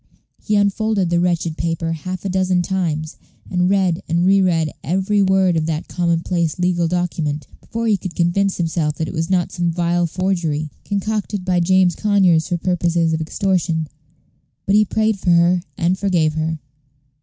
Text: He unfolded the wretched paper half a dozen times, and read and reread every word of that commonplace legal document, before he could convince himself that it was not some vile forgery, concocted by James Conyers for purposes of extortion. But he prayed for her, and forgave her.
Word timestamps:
He 0.43 0.55
unfolded 0.55 1.11
the 1.11 1.19
wretched 1.19 1.57
paper 1.57 1.91
half 1.91 2.25
a 2.25 2.29
dozen 2.29 2.63
times, 2.63 3.17
and 3.51 3.69
read 3.69 4.01
and 4.09 4.25
reread 4.25 4.71
every 4.83 5.21
word 5.21 5.55
of 5.55 5.67
that 5.67 5.87
commonplace 5.87 6.57
legal 6.57 6.87
document, 6.87 7.45
before 7.59 7.85
he 7.85 7.97
could 7.97 8.15
convince 8.15 8.57
himself 8.57 8.95
that 8.95 9.07
it 9.07 9.13
was 9.13 9.29
not 9.29 9.51
some 9.51 9.69
vile 9.71 10.07
forgery, 10.07 10.71
concocted 10.85 11.45
by 11.45 11.59
James 11.59 11.93
Conyers 11.95 12.47
for 12.47 12.57
purposes 12.57 13.13
of 13.13 13.21
extortion. 13.21 13.87
But 14.65 14.73
he 14.73 14.85
prayed 14.85 15.19
for 15.19 15.29
her, 15.29 15.61
and 15.77 15.95
forgave 15.99 16.33
her. 16.33 16.57